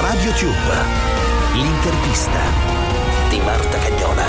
[0.00, 0.74] Radio Tube,
[1.54, 2.40] l'intervista
[3.28, 4.24] di Marta Cagnola.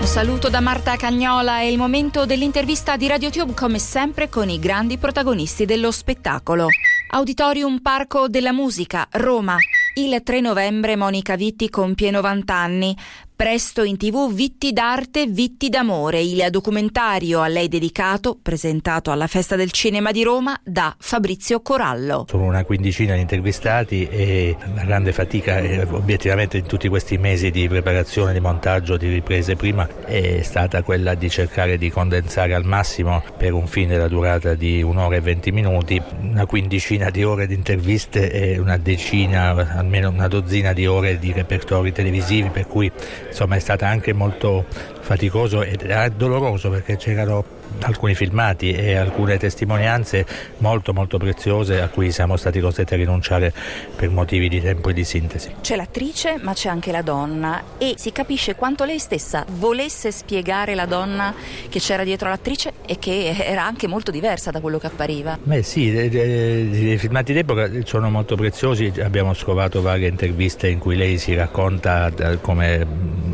[0.00, 4.58] Un saluto da Marta Cagnola, è il momento dell'intervista di RadioTube come sempre con i
[4.58, 6.68] grandi protagonisti dello spettacolo.
[7.08, 9.58] Auditorium Parco della Musica, Roma.
[9.94, 12.94] Il 3 novembre Monica Vitti compie 90 anni.
[13.36, 19.56] Presto in tv Vitti d'arte, Vitti d'amore, il documentario a lei dedicato, presentato alla Festa
[19.56, 22.24] del Cinema di Roma da Fabrizio Corallo.
[22.30, 27.50] Sono una quindicina di intervistati e la grande fatica eh, obiettivamente in tutti questi mesi
[27.50, 32.64] di preparazione, di montaggio, di riprese prima è stata quella di cercare di condensare al
[32.64, 37.46] massimo per un film della durata di un'ora e venti minuti una quindicina di ore
[37.46, 42.90] di interviste e una decina, almeno una dozzina di ore di repertori televisivi per cui
[43.28, 44.64] insomma è stata anche molto
[45.00, 45.76] faticoso e
[46.16, 50.26] doloroso perché c'erano alcuni filmati e alcune testimonianze
[50.58, 53.52] molto molto preziose a cui siamo stati costretti a rinunciare
[53.94, 55.54] per motivi di tempo e di sintesi.
[55.60, 60.74] C'è l'attrice ma c'è anche la donna e si capisce quanto lei stessa volesse spiegare
[60.74, 61.34] la donna
[61.68, 65.38] che c'era dietro l'attrice e che era anche molto diversa da quello che appariva.
[65.42, 71.18] Beh sì, i filmati d'epoca sono molto preziosi, abbiamo scovato varie interviste in cui lei
[71.18, 72.10] si racconta
[72.40, 72.86] come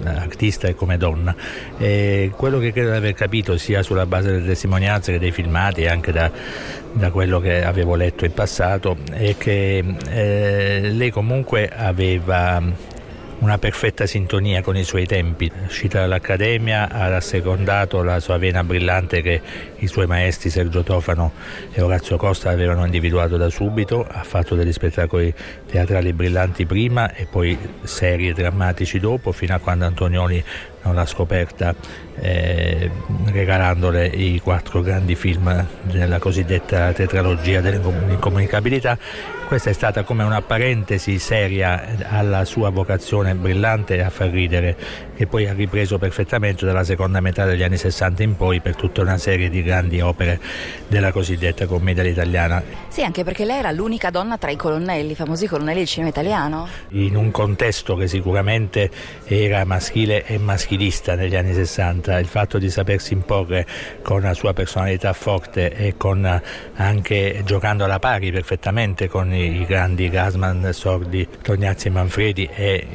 [0.04, 1.34] artista e come donna.
[1.78, 5.82] E quello che credo di aver capito sia sulla base delle testimonianze che dei filmati
[5.82, 6.30] e anche da,
[6.92, 12.90] da, quello che avevo letto in passato è che eh, lei comunque aveva
[13.42, 15.50] una perfetta sintonia con i suoi tempi.
[15.66, 19.40] Uscita dall'Accademia ha assecondato la sua vena brillante che
[19.78, 21.32] i suoi maestri Sergio Tofano
[21.72, 25.34] e Orazio Costa avevano individuato da subito, ha fatto degli spettacoli
[25.66, 30.42] teatrali brillanti prima e poi serie drammatici dopo, fino a quando Antonioni
[30.82, 31.74] non l'ha scoperta
[32.20, 32.90] eh,
[33.26, 38.98] regalandole i quattro grandi film della cosiddetta tetralogia dell'incomunicabilità.
[39.52, 44.74] Questa è stata come una parentesi seria alla sua vocazione brillante a far ridere,
[45.14, 49.02] che poi ha ripreso perfettamente dalla seconda metà degli anni 60 in poi per tutta
[49.02, 50.40] una serie di grandi opere
[50.88, 52.62] della cosiddetta commedia italiana.
[52.88, 56.08] Sì, anche perché lei era l'unica donna tra i colonnelli, i famosi colonnelli del cinema
[56.08, 56.66] italiano.
[56.90, 58.90] In un contesto che sicuramente
[59.26, 60.38] era maschile e
[60.72, 63.66] maschilista negli anni 60, il fatto di sapersi imporre
[64.02, 66.40] con la sua personalità forte e con
[66.74, 72.86] anche giocando alla pari perfettamente con i grandi Gasman, Sordi, Tognazzi e Manfredi e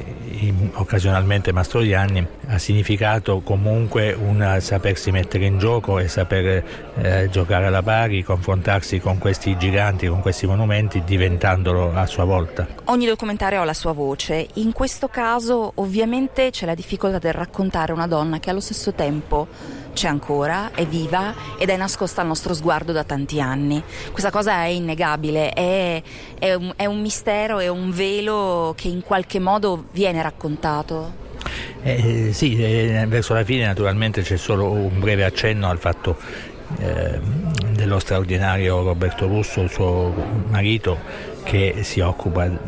[0.73, 6.63] occasionalmente Mastroianni ha significato comunque un sapersi mettere in gioco e saper
[6.95, 12.67] eh, giocare alla pari, confrontarsi con questi giganti, con questi monumenti, diventandolo a sua volta.
[12.85, 17.33] Ogni documentario ha la sua voce, in questo caso ovviamente c'è la difficoltà del
[17.67, 19.47] raccontare una donna che allo stesso tempo
[19.93, 23.81] c'è ancora, è viva ed è nascosta al nostro sguardo da tanti anni.
[24.11, 26.01] Questa cosa è innegabile, è,
[26.39, 31.25] è, un, è un mistero, è un velo che in qualche modo viene raccontato.
[31.81, 36.17] Eh, sì, eh, verso la fine naturalmente c'è solo un breve accenno al fatto
[36.79, 37.19] eh,
[37.71, 40.13] dello straordinario Roberto Russo, il suo
[40.49, 40.97] marito,
[41.43, 42.66] che si occupa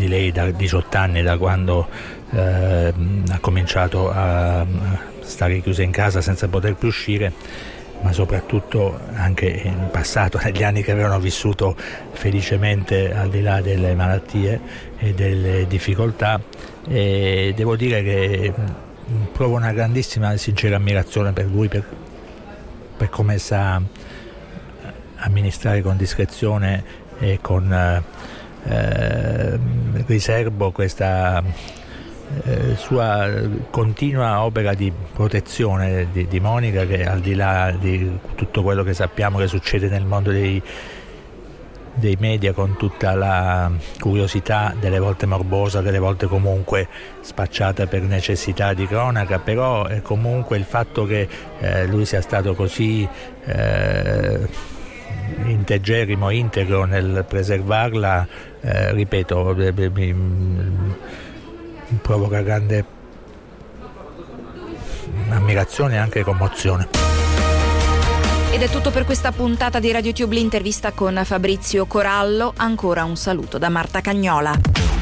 [0.00, 1.86] di lei da 18 anni, da quando
[2.30, 2.92] eh,
[3.28, 4.66] ha cominciato a
[5.20, 7.32] stare chiusa in casa senza poter più uscire
[8.02, 11.76] ma soprattutto anche in passato, negli anni che avevano vissuto
[12.12, 14.58] felicemente al di là delle malattie
[14.96, 16.40] e delle difficoltà.
[16.88, 18.54] E devo dire che
[19.32, 21.84] provo una grandissima e sincera ammirazione per lui, per,
[22.96, 23.80] per come sa
[25.16, 26.82] amministrare con discrezione
[27.18, 28.02] e con eh,
[30.06, 31.42] riservo questa
[32.44, 33.28] eh, sua
[33.70, 38.94] continua opera di protezione di, di, Monica che al di là di tutto quello che
[38.94, 40.62] sappiamo che succede nel mondo dei,
[41.94, 46.86] dei media con tutta la curiosità, delle volte morbosa, delle volte comunque
[47.20, 51.28] spacciata per necessità di cronaca, però è comunque il fatto che
[51.58, 53.06] eh, lui sia stato così
[53.44, 54.48] eh,
[55.70, 58.26] integerrimo, integro nel preservarla,
[58.60, 59.54] eh, ripeto,
[59.94, 60.14] mi,
[62.02, 62.84] provoca grande
[65.28, 66.88] ammirazione e anche commozione.
[68.52, 72.52] Ed è tutto per questa puntata di RadioTube l'intervista con Fabrizio Corallo.
[72.56, 74.99] Ancora un saluto da Marta Cagnola.